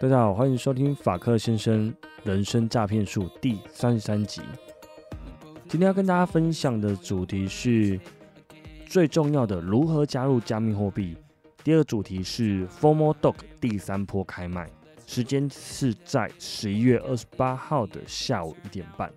[0.00, 4.40] 大家好，欢迎收听法克先生人生诈骗术第三十三集。
[5.68, 7.98] 今天要跟大家分享的主题是
[8.86, 11.16] 最重要的如何加入加密货币。
[11.64, 14.70] 第二个主题是 Formal Dog 第三波开卖，
[15.04, 19.12] 时间是在十一月二十八号的下午一点半。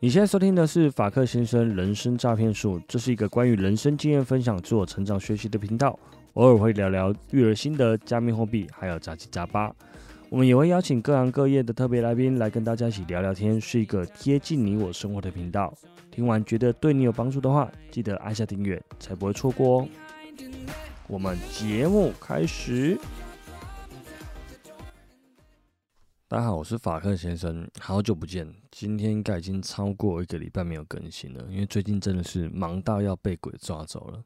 [0.00, 5.98] 你现在收听的是法克先生人生诈骗术，这是一个关于人生经验分享、自我成长学习的频道。
[6.38, 9.74] 偶尔会聊聊育儿心得、加密货币，还有杂七杂八。
[10.28, 15.74] 我们也会邀请各行各业的特别来宾来跟大家一起聊聊天，是一个贴近你我生活的频道。
[16.12, 19.88] 听完觉得对你有帮助的话，记得按下订阅，才不会错过哦。
[21.08, 22.96] 我们节目开始。
[26.28, 28.48] 大家好，我是法克先生，好久不见。
[28.70, 34.22] 今天应该已经超过一个礼拜没有更新了，因为最近真的是忙到要被鬼抓走了。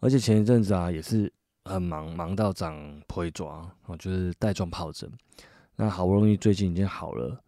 [0.00, 1.30] 而且前一阵子啊，也是
[1.66, 5.10] 很忙，忙到长腿爪，哦，就是带状疱疹。
[5.76, 7.38] 那好不容易最近已经好了，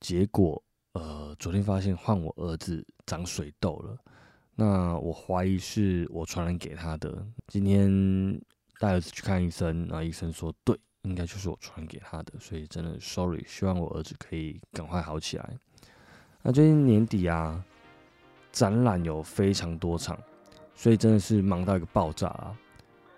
[0.00, 3.96] 结果呃，昨天发现换我儿子长水痘了。
[4.54, 7.26] 那我怀疑是我传染给他的。
[7.48, 8.40] 今天
[8.78, 12.32] 带儿子去看医生，那医生说对，应该就是我传染给他的。
[12.38, 15.58] 所以真的 sorry，希望我儿子可以赶快好起来。
[16.42, 17.62] 那最近年底啊，
[18.52, 20.16] 展览有非常多场。
[20.76, 22.54] 所以真的是忙到一个爆炸啊！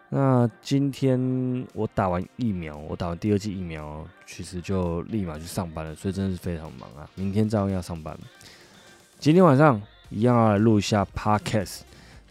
[0.08, 7.10] 那今天我打完疫苗，我打完第二剂疫苗，其实就立马去上班了，所以真的是非常忙啊！
[7.14, 8.16] 明天照样要上班。
[9.18, 11.80] 今天晚上一样要来录一下 podcast。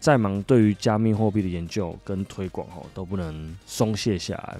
[0.00, 4.56] 再忙，对于加密货币的研究跟推广哦，都不能松懈下来。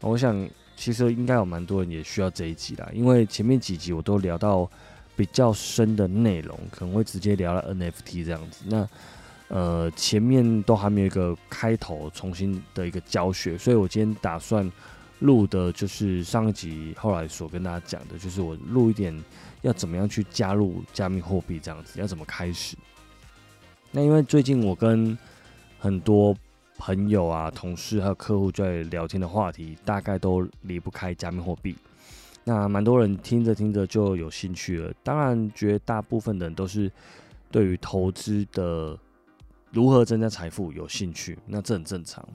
[0.00, 4.70] 我想，其实应该有蛮多人也需要这一集啦，因为前面几集我都聊到
[5.16, 8.64] 比较深的内容，可能会直接聊到 NFT 这样子。
[8.66, 8.86] 那
[9.48, 14.70] 呃，前面都还没有一个开头，重新的一个教学，所以我今天打算
[15.20, 19.24] 录的就是上一集后来所跟大家讲的，就是我录一点
[19.62, 22.76] 要怎么样去加入加密货币这样子，要怎么开始。
[23.90, 25.16] 那因为最近我跟
[25.78, 26.36] 很多
[26.76, 31.74] 朋友啊、同事还有客户在聊天的话题，大概都离不开加密货币。
[32.44, 36.92] 那蛮多人听着听着就有兴趣了，当然绝大部分的人都是
[37.50, 38.98] 对于投资的。
[39.70, 40.72] 如何增加财富？
[40.72, 41.38] 有兴趣？
[41.46, 42.26] 那这很正常。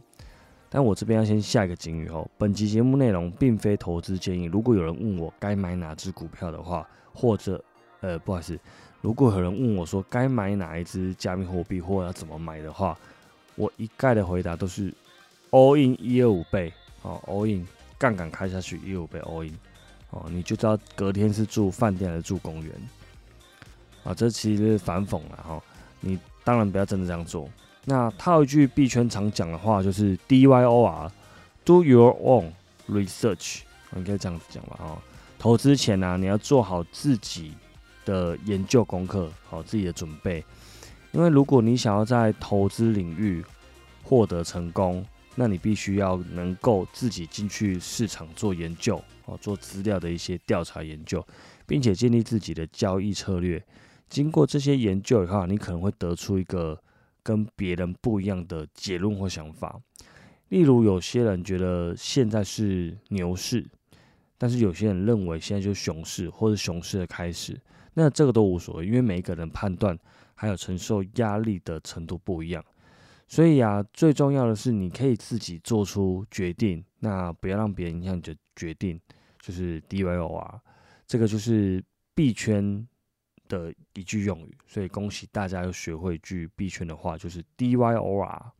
[0.69, 4.45] 但我这边要先下一个警语哦，本集节目内容并非投资建议。
[4.45, 7.63] 如果有人问我该买哪只股票的话，或者
[8.01, 8.59] 呃，不好意思，
[9.01, 12.97] 如果有人问我说该买哪一只加密货币或要怎么买的话，
[13.55, 14.91] 我一概的回答都是
[15.51, 16.73] all in 一二五倍
[17.03, 17.67] 哦，all in
[17.99, 19.55] 杠杆开下去一二五倍 all in
[20.09, 22.73] 哦，你就知道隔天是住饭店还是住公园
[24.03, 24.13] 啊？
[24.13, 25.63] 这其实是反讽了哈，
[25.99, 26.17] 你。
[26.43, 27.49] 当然不要真的这样做。
[27.85, 32.51] 那套一句币圈常讲的话，就是 D Y O R，Do your own
[32.89, 33.61] research，
[33.95, 34.77] 应该这样子讲吧？
[34.79, 34.97] 哦，
[35.37, 37.53] 投资前呢，你要做好自己
[38.05, 40.43] 的研究功课，好自己的准备。
[41.11, 43.43] 因为如果你想要在投资领域
[44.01, 45.05] 获得成功，
[45.35, 51.25] 那你必须要能够自己进去市场做研究，哦，做资料的一些调查研究，
[51.67, 53.61] 并且建立自己的交易策略。
[54.13, 56.79] 经过这些研究以后，你可能会得出一个
[57.23, 59.81] 跟别人不一样的结论或想法。
[60.49, 63.65] 例如，有些人觉得现在是牛市，
[64.37, 67.59] 但是有些人认为现在就是熊市或者熊市的开始。
[67.95, 69.97] 那这个都无所谓，因为每一个人判断
[70.35, 72.63] 还有承受压力的程度不一样。
[73.27, 79.01] 所以啊，最重要的是你可以自己做出决定，那不要让别人影响你的决定。
[79.41, 80.61] 就是 D Y O R，
[81.07, 82.87] 这个就是币圈。
[83.47, 88.51] 的一句用语，所以恭喜大家又学会一句币圈的话，就是 D Y O R。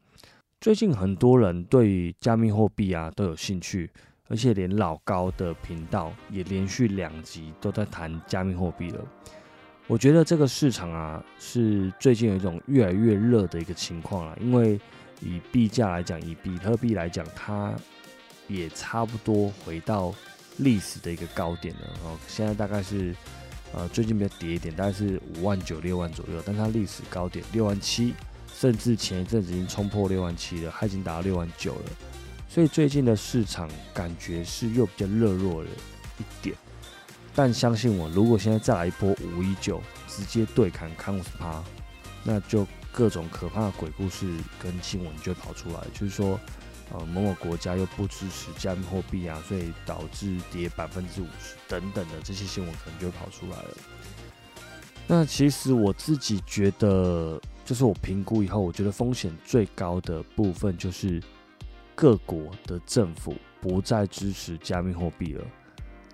[0.61, 3.89] 最近很多人对加密货币啊都有兴趣，
[4.29, 9.05] 而且连老高的频道也连续两集都在谈加密货币了。
[9.87, 14.79] 我觉得这个市场啊是最近有一种越来越热的一个情况了，因为
[15.19, 17.73] 以币价来讲，以比特币来讲，它
[18.47, 20.13] 也差不多回到
[20.57, 21.81] 历史的一个高点了。
[22.05, 23.15] 哦，现在大概是。
[23.73, 28.13] 呃，最近比较跌一点，大概是五万九、六万左右，但它历史高点六万七，
[28.55, 31.85] 甚至前一阵子已经冲破六万七了，它已经达到六万九了。
[32.47, 35.69] 所以最近的市场感觉是又比较热络了
[36.19, 36.55] 一点。
[37.33, 41.63] 但相信我，如果现在再来一波五一九，直接对砍康斯趴，
[42.23, 44.27] 那就各种可怕的鬼故事
[44.61, 46.39] 跟新闻就跑出来，就是说。
[46.91, 53.69] 呃，某某国家又不支持加密货币啊，所以导致跌百分之五十等等的这些新闻可能就跑出来了。
[55.07, 61.21] 那其实我自己觉得，就是我评估以后，我觉得风险最高的部分就是
[61.95, 65.45] 各国的政府不再支持加密货币了，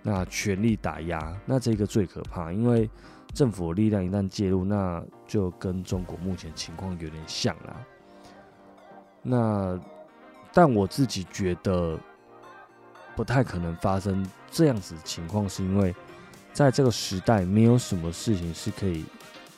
[0.02, 2.90] 那全力打压，那这个最可怕，因为
[3.34, 7.86] 政府的力量一旦介入，那就跟中国目前情况有点像啦。
[9.22, 9.80] 那
[10.54, 11.98] 但我自己觉得
[13.16, 15.96] 不太可能发生这样子情况，是因为
[16.54, 19.06] 在这个时代，没有什么事情是可以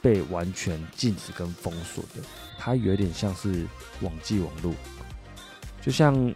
[0.01, 2.21] 被完全禁止跟封锁的，
[2.57, 3.65] 它有点像是
[4.01, 4.73] 网际网络，
[5.81, 6.33] 就像。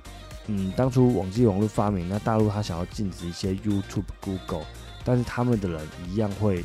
[0.47, 4.63] 嗯，当初网际网络发明，那大陆他想要禁止一些 YouTube、Google，
[5.03, 6.63] 但是他们的人一样会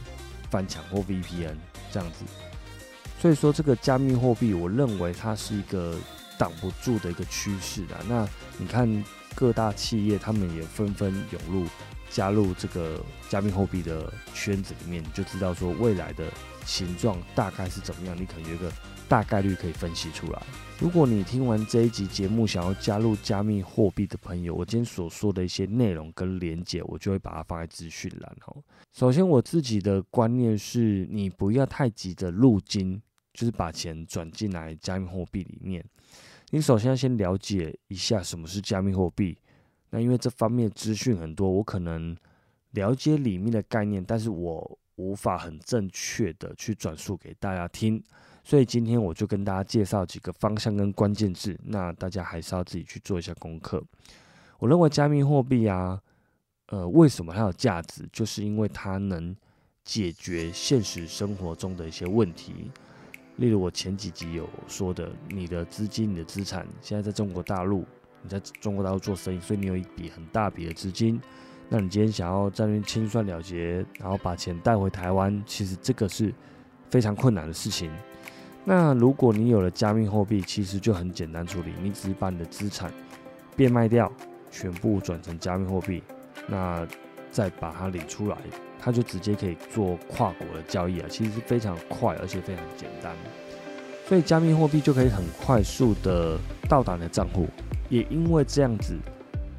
[0.51, 1.57] 翻墙或 VPN
[1.91, 2.27] 这样子。
[3.19, 5.97] 所以说，这个加密货币，我认为它是一个
[6.41, 7.95] 挡不住的一个趋势的。
[8.09, 8.27] 那
[8.57, 9.05] 你看
[9.35, 11.69] 各大企业，他们也纷纷涌入
[12.09, 16.25] 加入这个加密货币的圈子里面，你就知道说未来的
[16.65, 18.17] 形状大概是怎么样。
[18.19, 18.73] 你可能有一个
[19.07, 20.43] 大概率可以分析出来。
[20.79, 28.57] 如果你听完这一集节目，想要加入加密货币的朋友，我今天所说的一些内容跟连结，我就会把它放在资讯栏哦。
[28.95, 32.99] 首先，我自己的观念是，你不要太急着入金，
[33.35, 35.85] 就是把钱转进来加密货币里面。
[36.51, 39.39] 你首先要先了解一下什么是加密货币。
[39.91, 42.17] 那因为这方面资讯很多，我可能
[42.73, 48.03] 了解里面的概念，但是我无法很正确的去转述给大家听。
[48.43, 53.83] 所以今天我就跟大家介绍几个方向跟关键字，那大家还是要自己去做一下功课。
[54.59, 56.01] 我认为加密货币啊，
[56.67, 58.09] 呃，为什么它有价值？
[58.13, 59.37] 就是因为它能
[59.85, 62.71] 解决现实生活中的一些问题。
[63.37, 67.85] 例如我前几集有说的，你的资金、你的资产现在在中国大陆，
[68.23, 71.21] 你在中国大陆做生意，所以你有一笔很大笔的资金。
[71.69, 76.35] 那你今天想要在那边清算了结，然后把钱带回台湾，其实这个是
[76.91, 77.91] 非常困难的事情。
[78.65, 82.93] 那如果你有了加密货币，其实就很简单处理，你只是把你的资产
[83.57, 84.13] 变卖掉，
[84.51, 86.03] 全部转成加密货币，
[86.47, 86.87] 那
[87.31, 88.37] 再把它领出来，
[88.81, 93.15] 它就直接可以做跨国的交易啊，其实是非常快而且非常简单，
[94.09, 96.39] 所以加密货币就可以很快速的
[96.69, 97.47] 到达你的账户，
[97.89, 98.97] 也因为这样子，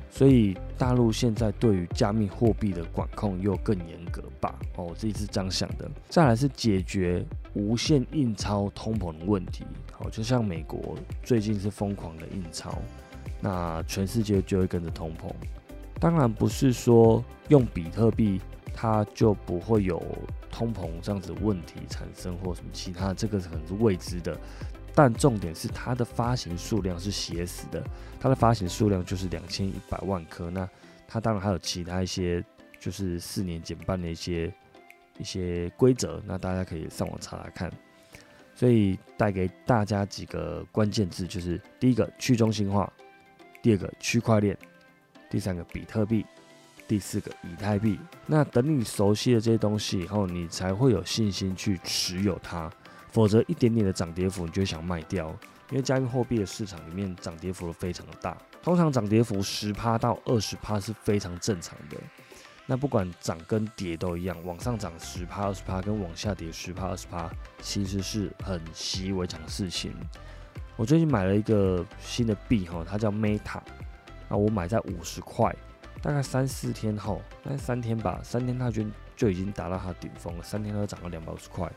[0.09, 4.55] 所以大陆现在对于加密货币的管控又更严格吧？
[4.75, 5.89] 哦，我自己是这样想的。
[6.09, 7.25] 再来是解决。
[7.53, 12.81] 无限印钞通膨的问题，好，就像美国最近是疯狂的印钞，
[13.41, 15.29] 那全世界就会跟着通膨。
[15.99, 18.39] 当然不是说用比特币
[18.73, 20.01] 它就不会有
[20.51, 24.37] 通膨这样子问题产生，或什么其他，这个可能是未知的。
[24.93, 27.83] 但重点是它的发行数量是写死的，
[28.19, 30.49] 它的发行数量就是两千一百万颗。
[30.49, 30.69] 那
[31.07, 32.43] 它当然还有其他一些，
[32.79, 34.53] 就是四年减半的一些。
[35.19, 37.71] 一些规则，那大家可以上网查查看。
[38.55, 42.91] 所以带给大家几个关键字，就是第一个去中心化，
[43.61, 44.57] 第二个区块链，
[45.29, 46.25] 第三个比特币，
[46.91, 47.97] 第四个以太币。
[48.25, 52.69] 那等你熟悉了这些东西以后，你才会有信心去持有它。
[53.13, 55.33] 否则一点点的涨跌幅，你就想卖掉。
[55.69, 61.95] 因为加密货币的市场里面涨跌幅都非常的大，通常涨跌幅十趴到二十趴是非常正常的。
[62.65, 69.95] 那不管涨跟跌都一样，往上涨十趴二十趴，跟往下跌十趴二十趴，其实是很习以为常的事情。
[70.75, 73.61] 我最近买了一个新的币哈，它叫 Meta，
[74.27, 75.55] 啊，我买在五十块，
[76.01, 78.83] 大概三四天后，大概三天吧，三天它就
[79.15, 81.71] 就已经达到它顶峰了，三天它涨了两百五十块，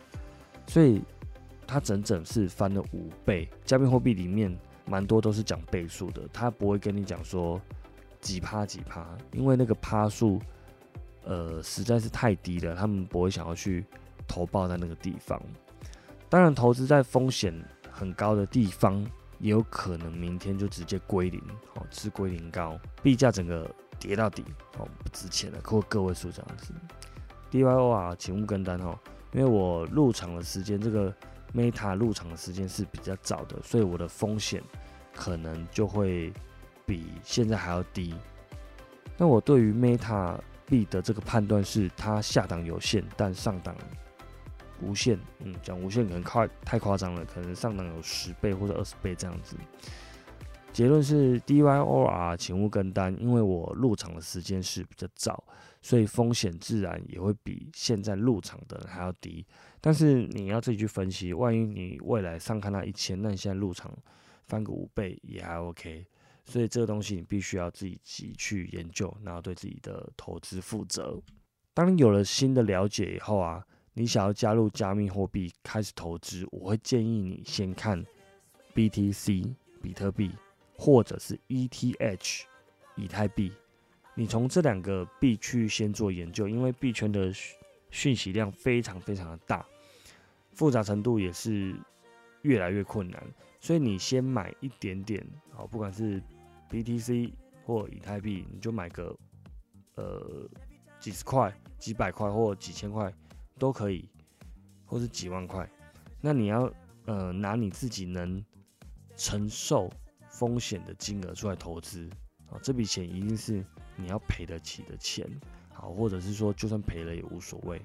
[0.66, 1.02] 所以
[1.66, 3.48] 它整整是翻了五倍。
[3.64, 7.60] 加密货币里面蛮多都是讲倍数的，它不会跟你讲说
[8.20, 10.40] 几趴几趴，因为那个趴数。
[11.26, 13.82] 呃，实在是太低了，他们不会想要去
[14.28, 15.40] 投报在那个地方。
[16.28, 17.50] 当然，投资在风险
[17.90, 19.02] 很高的地方，
[19.38, 21.40] 也有可能明天就直接归零，
[21.76, 23.74] 哦，吃归零高，币价整个
[24.06, 24.44] 跌到底，
[24.76, 26.74] 哦，不值钱了，或个位数这样子。
[27.50, 28.98] DYO 啊，请勿跟单哦，
[29.32, 31.12] 因为我入场的时间，这个
[31.54, 34.62] Meta 入场的时间是比较早的，所以我的风险
[35.14, 36.32] 可能就会
[36.84, 38.14] 比现在还要低。
[39.16, 40.38] 那我对于 Meta。
[40.66, 43.76] 币的这个判断是，它下档有限，但上档
[44.80, 45.20] 无限。
[45.40, 49.58] 嗯，讲无限可能夸太夸张了，可能上档有十倍或者二十倍这样子。
[50.74, 55.44] 结论是 DYOR，请勿跟单，因为我入场的时间是比较早，
[55.80, 59.46] 所以风险自然也会比现在入场的人还要低。
[59.80, 63.96] 但是你要自己去分析，万一你未来上看到一千，那你现在入场
[64.46, 66.04] 翻个五倍也还 OK。
[66.44, 71.22] 所以这个东西你必须要自己去研究，然后对自己的投资负责。
[71.72, 78.04] 当你有了新的了解以后啊，你想要加入加密货币开始投资，我会建议你先看
[78.74, 80.32] BTC 比特币
[80.76, 82.42] 或者是 ETH
[82.96, 83.52] 以太币，
[84.14, 87.32] 你从这两个币去先做研究，因为币圈的
[87.90, 89.64] 讯息量非常非常的大，
[90.52, 91.74] 复杂程度也是
[92.42, 93.22] 越来越困难，
[93.60, 96.20] 所以你先买一点点，好，不管是
[96.70, 97.32] BTC
[97.64, 99.16] 或以太币，你就买个
[99.94, 100.48] 呃
[100.98, 103.12] 几十块、几百块或几千块
[103.58, 104.08] 都可以，
[104.84, 105.68] 或是几万块。
[106.20, 106.72] 那你要
[107.06, 108.44] 呃拿你自己能
[109.16, 109.90] 承受
[110.34, 112.10] 风险的金额出来投资，
[112.50, 113.64] 啊，这笔钱一定是
[113.94, 115.24] 你要赔得起的钱。
[115.72, 117.80] 好，或者是说，就算赔了也无所谓。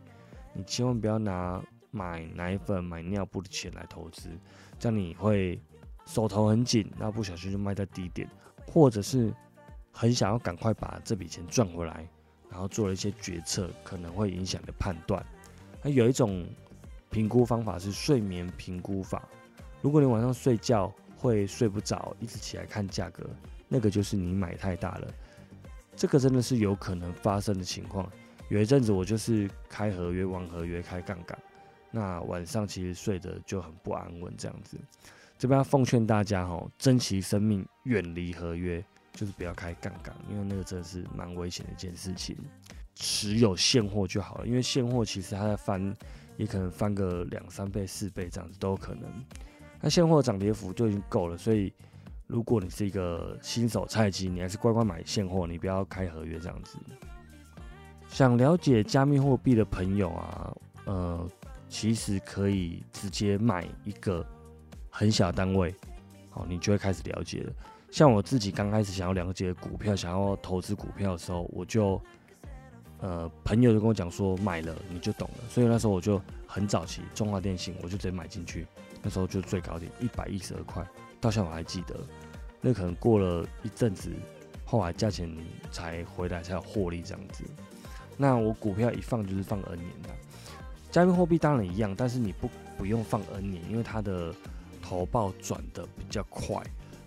[0.52, 4.30] 你千万不要拿买奶粉、买尿布的钱来投资，
[4.80, 5.62] 这样你会
[6.06, 8.28] 手头很紧，那不小心就卖在低点，
[8.66, 9.32] 或者是
[9.92, 12.08] 很想要赶快把这笔钱赚回来，
[12.50, 15.24] 然后做了一些决策，可能会影响你的判断。
[15.84, 16.48] 那有一种
[17.12, 19.28] 评估方法是睡眠评估法，
[19.84, 23.30] 如果你晚上睡觉会睡不着，一直起来看价格，
[23.68, 25.08] 那个就是你买太大了。
[25.96, 28.10] 这个真的是有可能发生的情况。
[28.48, 31.38] 有一阵子我就是开合约、玩合约、开杠杆，
[31.92, 34.34] 那晚上其实睡得就很不安稳。
[34.38, 34.78] 这样子，
[35.38, 42.36] 这边要奉劝大家哦，珍惜生命，远离合约，就是不要开杠杆，因为那个真的是蛮危险的一件事情。
[42.96, 45.96] 持有现货就好了，因为现货其实它在翻，
[46.38, 49.04] 也可能翻个两三倍、四倍这样子都有可能。
[49.82, 51.74] 那现货涨跌幅就已经够了，所以。
[52.32, 56.78] 如果你是一个新手菜鸡，你还是乖乖买现货，你不要开合约这样子。
[58.08, 60.56] 想了解加密货币的朋友啊，
[60.86, 61.28] 呃，
[61.68, 64.24] 其实可以直接买一个
[64.92, 65.74] 很小单位，
[66.30, 67.54] 好，你就会开始了解了。
[67.90, 72.00] 像我自己刚开始想要了解股票，想要投资股票的时候，我就
[73.00, 75.50] 呃，朋友就跟我讲说，买了你就懂了。
[75.50, 78.68] 所以那时候我就很早期，中华电信我就直接买进去，
[79.02, 80.86] 那时候就最高点一百一十二块。
[81.22, 82.00] 到现在我还记得，
[82.62, 84.12] 那可能过了一阵子，
[84.66, 85.30] 后来价钱
[85.72, 87.44] 才回来才有获利这样子。
[88.16, 90.10] 那我股票一放就是放 N 年的，
[90.92, 94.34] 加密货币当然一样，但是你不不用放 N 年，因为它的
[94.82, 96.62] 投报转的比较快，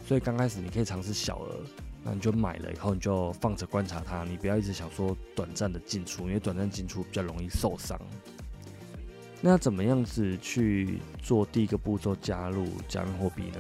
[0.06, 1.56] 所以刚开始你可以尝试小额，
[2.04, 7.99] 那你就买了以后你就放着观察它，你不要一直想说短暂的进出，因为短暂进出比较容易受伤。
[9.44, 13.58] 那怎么样子去做第一个步骤加入加密货币呢？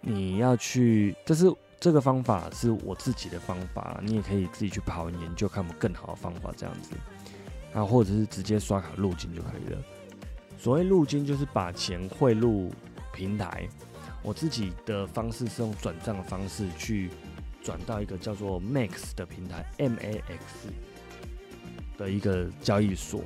[0.00, 1.46] 你要去，这是
[1.78, 6.90] 这个方法是我自己的方法，你也可以自己去跑研究，看有更好的方法这样子，
[7.72, 9.78] 啊，或者是直接刷卡入金就可以了。
[10.58, 12.72] 所谓入金，就是把钱汇入
[13.12, 13.68] 平台。
[14.24, 17.10] 我自己的方式是用转账的方式去
[17.62, 20.68] 转到一个叫做 Max 的平台，M A X
[21.96, 23.22] 的一个交易所。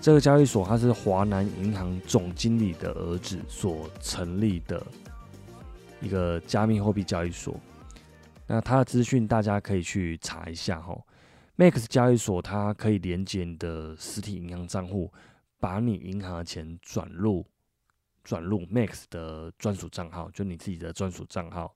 [0.00, 4.84] 这个交易所它是华南银行总经理的儿子所成立的。
[6.02, 7.58] 一个加密货币交易所，
[8.46, 10.94] 那它的资讯大家可以去查一下哈。
[11.56, 15.10] Max 交易所它可以连接你的实体银行账户，
[15.58, 17.44] 把你银行的钱转入
[18.22, 21.74] 转入 Max 的专属账号，就你自己的专属账号。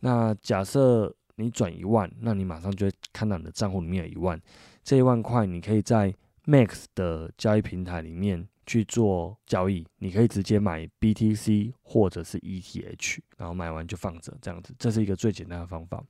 [0.00, 4.40] 那假设你转一万，那你马上就会看到你的账户里面有一万，
[4.82, 6.12] 这一万块你可以在
[6.44, 8.48] Max 的交易平台里面。
[8.64, 16.02] 去做交易，你可以直接买 BTC 或者是 ETH，然后买完就放着，这样子，这是一个最简单的方法。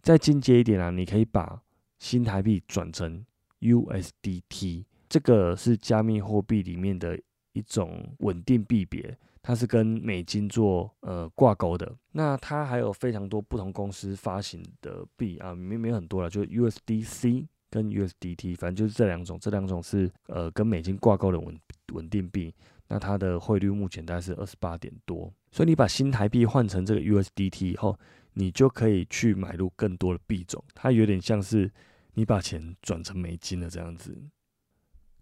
[0.00, 1.60] 再进阶一点啊，你可以把
[1.98, 3.22] 新台币转成
[3.60, 7.20] USDT，这个是加密货币里面的
[7.52, 11.94] 一种稳定币别，它是跟美金做呃挂钩的。
[12.12, 21.58] 那它还有非常多不同公司发行的币啊，里面没有很多了，就 USDC 跟 USDT，反正就是这两种，这两种是呃跟美金挂钩的稳。
[21.94, 22.54] 稳定币，
[22.88, 27.98] 那它的汇率目前大概是二十八点多，所以你把新台币换成这个 USDT 以后，
[28.34, 31.72] 你就可以去买入更多的币种，它有点像是
[32.12, 34.14] 你把钱转成美金了这样子。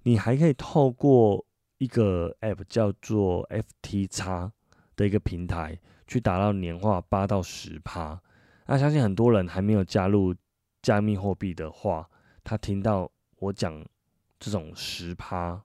[0.02, 1.46] 你还可以透过
[1.78, 4.50] 一个 App 叫做 FTX
[4.96, 8.20] 的一个平台，去达到年化八到十趴。
[8.66, 10.34] 那相信很多人还没有加入
[10.82, 12.10] 加密货币的话，
[12.46, 13.10] 他听到
[13.40, 13.84] 我讲
[14.40, 15.62] 这种十趴。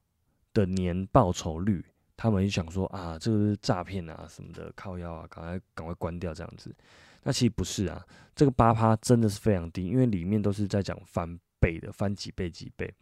[0.53, 1.81] 的年报酬率，
[2.17, 6.75] 他们就想说啊，这个是诈骗啊什么的，靠腰啊，赶快赶快关掉这样子。
[7.23, 12.93] 那其实不是啊，这个八趴真的是非常低，因为里面都是在讲翻倍的，翻几倍几倍。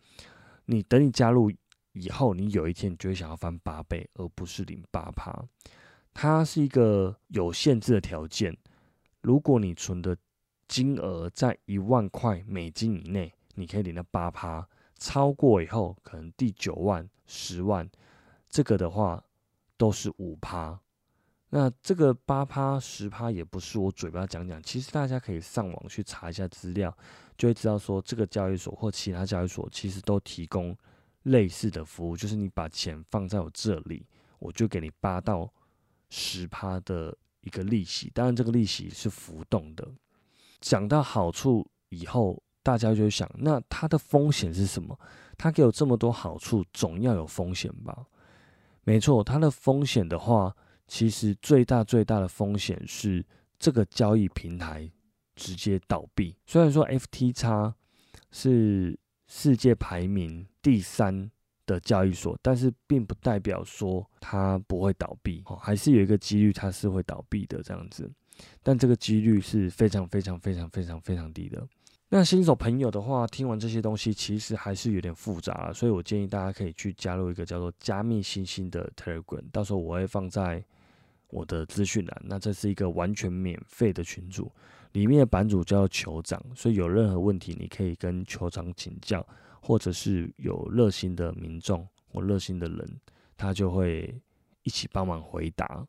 [0.66, 1.52] 你等你加入
[1.94, 5.34] 以后，你有一天你就会想要翻八倍，而不是零八趴。
[6.14, 8.56] 它是一个有限制的条件，
[9.22, 10.16] 如果你存的
[10.68, 14.68] 金额在一万块美金以内，你可以领到八趴。
[14.98, 17.90] 超过以后，可能第九万、十万，
[18.50, 19.24] 这个的话
[19.78, 20.80] 都是五趴。
[21.52, 26.96] 那这个八趴十趴也不是我嘴巴讲讲，其实大家可以上网去查一下资料，
[27.38, 30.78] 就会知道说这个交易所或其他交易所其实都提供
[31.24, 34.06] 类似的服务，就是你把钱放在我这里，
[34.38, 35.52] 我就给你八到
[36.10, 39.88] 十趴的一个利息，当然这个利息是浮动的。
[40.60, 45.00] 讲到好处以后，大家就想，那它的风险是什么？
[45.38, 48.06] 它给我这么多好处，总要有风险吧？
[48.84, 50.56] 没错，它的风险的话。
[50.92, 53.24] 其实最大最大的风险是
[53.60, 54.90] 这个交易平台
[55.36, 56.36] 直接倒闭。
[56.48, 57.72] 虽然说 FTX
[58.32, 61.30] 是世界排名第三
[61.68, 68.12] 的交易所，但是并不代表说它不会倒闭，还是有一个几率它是会倒闭的这样子。
[68.64, 71.68] 但这个几率是非常非常非常非常非常低的。
[72.10, 80.64] 那新手朋友的话，听完这些东西其实还是有点复杂，所以我建议大家可以去加入一个叫做加密星星的 Telegram，到时候我会放在。
[81.32, 84.52] 我的资讯栏，那这是一个完全免费的群组，
[84.94, 89.24] 里面的版主叫酋长，所以有任何问题你可以跟酋长请教，
[89.62, 93.00] 或者是有热心的民众或热心的人，
[93.38, 94.20] 他就会
[94.64, 95.86] 一起帮忙回答。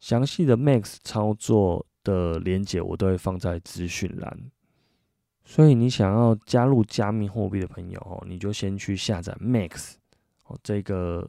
[0.00, 4.50] 详细的 Max 操作的连接我都会放在资讯栏，
[5.48, 9.94] 所以你想要加入加密货币的朋友哦，你就先去下载 Max
[10.44, 11.26] 哦这个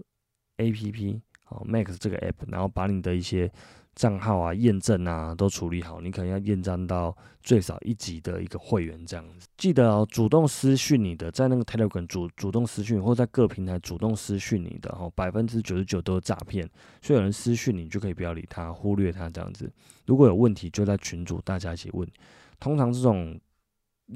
[0.57, 1.21] APP。
[1.51, 3.51] 哦，Max 这个 app，然后把你的一些
[3.95, 9.47] 账号啊、验证啊都处理好，你可能要验证到最少一级的一个会员这样子。
[9.57, 16.69] 记得哦，主动私讯你的，在那个 Telegram 主主动私讯，或在各平台主动私讯你的，哦，百分之九十九都是诈骗，
[17.01, 19.67] 所以有人私讯你就可以不要理他，忽略他这样子。
[20.05, 22.07] 如果有问题，就在群主大家一起问。
[22.59, 23.39] 通常这种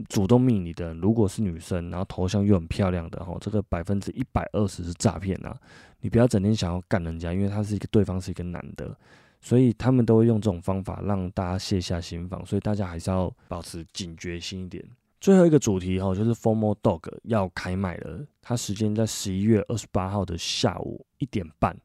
[0.10, 5.56] 主动命你的，如果是女生，然后头像又很漂亮的，哈，这个百分之一百二十是诈骗啊！
[6.02, 8.98] 你不要整天想要干人家，因为他是一个对方是一个男的，
[9.40, 14.84] 所以他们都会用这种方法让大家卸下心防，所以大家还是要保持警觉心一点。
[15.22, 21.78] 最后一个主题哈，就是 Formal Dog 要开卖了，它时间在十一月二十八号的下午一点半。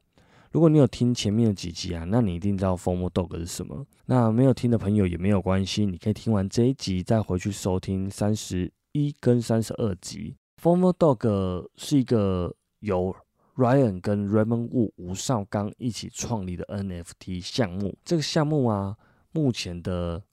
[0.51, 3.85] 如果你有听前面的几集啊，那你一定知道 Formal Dog 是什么。
[4.05, 10.35] 那没有听的朋友也没有关系，你可以听完这一集再回去收听三十一跟三十二集。
[10.61, 13.15] Formal Dog 是一个由
[13.55, 17.95] Ryan 跟 Raymond Wu 吴少刚一起创立的 NFT 项目。
[18.03, 18.97] 这个项目啊，
[19.31, 20.23] 目前的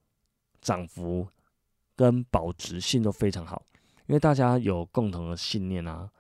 [0.63, 1.29] 涨幅
[1.95, 3.63] 跟保值性都非常好，
[4.07, 6.11] 因为大家有共同的信念啊。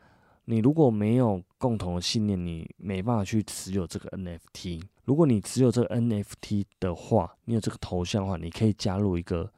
[0.48, 4.80] 你如果没有共同的信念，你没办法去持有这个 NFT。
[5.04, 9.52] 如果你持有这个 NFT 的话，你有这个头像的话，你可以加入一个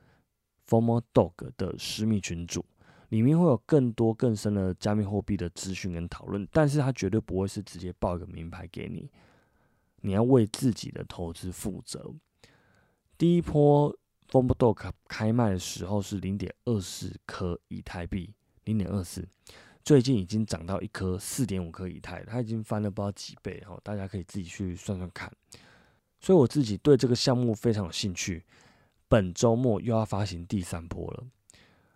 [0.67, 2.65] Formal Dog 的私密群组，
[3.11, 6.49] 里面会有更多更深的加密货币的资讯跟讨论。
[6.51, 9.11] 但是它绝对不会是直接报一个名牌给你，
[10.01, 12.11] 你要为自己的投资负责。
[13.19, 13.95] 第一波
[14.31, 18.33] Formal Dog 开卖的时候是零点二四颗以太币，
[18.65, 19.29] 零点二四。
[19.85, 25.33] 最近已经涨到一颗四点五颗以太，它已经翻了不知道几倍哈，大家可以自己去算算看。
[26.21, 28.45] 所以我自己对这个项目非常有兴趣。
[29.09, 31.25] 本周末又要发行第三波了。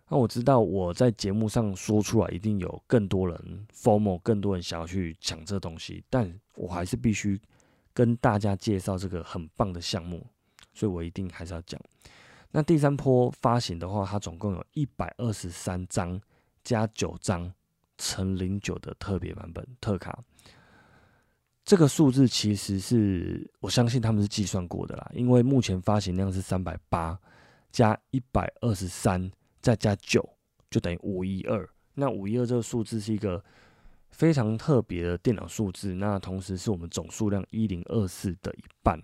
[0.09, 7.39] 那我知道我在节目上说出来，一定有更多人 formal，更多人想要去抢这东西，但我还是必须
[7.93, 10.25] 跟大家介绍这个很棒的项目，
[10.73, 11.79] 所以我一定还是要讲。
[12.49, 16.19] 那第三波发行的话，它总共有一百二十三张
[16.63, 17.53] 加九张。
[18.03, 20.21] 乘零九的特别版本特卡，
[21.63, 27.17] 这个数字其实是我相信他们是计算过的啦，因为目前发行量是三百八
[27.71, 30.21] 加一百二十三再加九，
[30.69, 31.67] 就等于五一二。
[31.93, 33.41] 那五一二这个数字是一个
[34.11, 39.01] 非常特别的电脑数字，那同时是我们总数量一零二四的一半，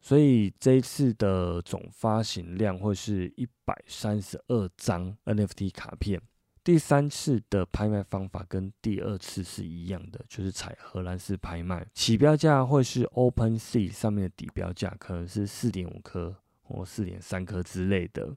[0.00, 6.20] 所以这一次的总发行量会是一百三十二张 NFT 卡片。
[6.68, 18.36] 第三次的拍卖方法跟第二次是一样的，就是采荷兰式拍卖，起标价会是 Open Sea 上面的底标价，可能是四点五颗或四点三颗之类的。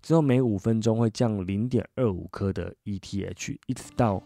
[0.00, 4.22] 之后每五分钟会降零点二五颗的 ETH，一直到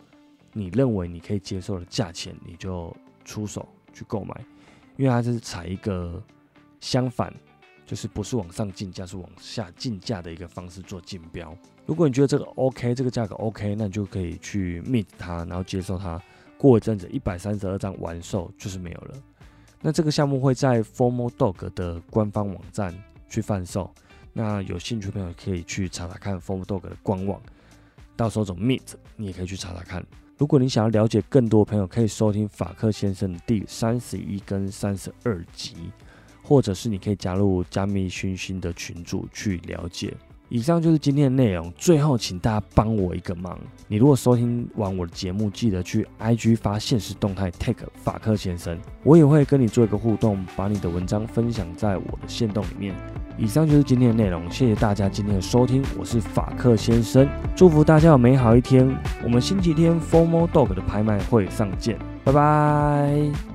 [0.53, 4.41] 你认为你可以接受的价钱，你就出手去购买，
[4.97, 6.23] 因为它是采一个
[6.81, 7.35] 相反。
[7.87, 11.57] 就是不是往上竞价，是往下竞价的一个方式做竞标。
[11.85, 16.21] 如果你觉得这个 OK，这个价格 OK，那你就可以去 meet 它，然后接受它。
[16.57, 19.17] 过一阵子，一百三十二张完售就是没有了。
[19.81, 22.95] 那这个项目会在 Formal Dog 的官方网站
[23.29, 23.93] 去贩售。
[24.33, 27.43] 那有兴趣的朋友可以去查查看 Formal Dog 的官网，
[28.15, 30.07] 到时候走 meet 你也可以去查查看。
[30.39, 35.75] 如果你想要了解更多朋友，可以收听法克先生第三十一跟三十二集。
[36.53, 40.13] 或者是你可以加入加密讯息的群组去了解。
[40.51, 41.73] 以上就是今天的内容。
[41.79, 52.95] 最后，请大家帮我一个忙，你如果收听完我的节目，记得去 IG 发现实动态 take 法克先生，我也会跟你做一个互动，把你的文章分享在我的线动里面。
[53.39, 58.87] 以上就是今天的内容，谢谢大家今天的收听，我是法克先生，祝福大家有美好一天。
[59.25, 63.52] 我们星期天 Formal Dog 的拍卖会上见，拜拜。